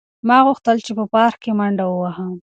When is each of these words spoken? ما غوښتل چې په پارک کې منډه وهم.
ما 0.27 0.37
غوښتل 0.45 0.77
چې 0.85 0.91
په 0.97 1.05
پارک 1.13 1.37
کې 1.43 1.51
منډه 1.59 1.85
وهم. 1.87 2.33